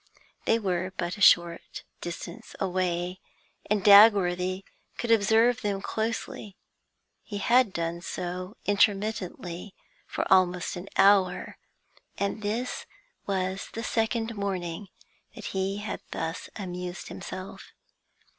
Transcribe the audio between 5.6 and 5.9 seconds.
them